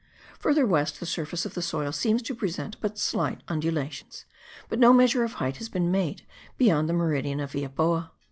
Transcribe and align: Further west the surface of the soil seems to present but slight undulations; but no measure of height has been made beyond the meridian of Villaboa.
Further 0.39 0.65
west 0.65 0.99
the 0.99 1.05
surface 1.05 1.45
of 1.45 1.53
the 1.53 1.61
soil 1.61 1.91
seems 1.91 2.23
to 2.23 2.33
present 2.33 2.75
but 2.81 2.97
slight 2.97 3.41
undulations; 3.47 4.25
but 4.67 4.79
no 4.79 4.93
measure 4.93 5.23
of 5.23 5.33
height 5.33 5.57
has 5.57 5.69
been 5.69 5.91
made 5.91 6.25
beyond 6.57 6.89
the 6.89 6.93
meridian 6.93 7.39
of 7.39 7.51
Villaboa. 7.51 8.09